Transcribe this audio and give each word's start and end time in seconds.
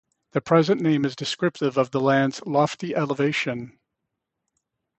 The 0.31 0.41
present 0.41 0.81
name 0.81 1.05
is 1.05 1.15
descriptive 1.15 1.77
of 1.77 1.91
the 1.91 1.99
land's 1.99 2.41
lofty 2.47 2.95
elevation. 2.95 3.77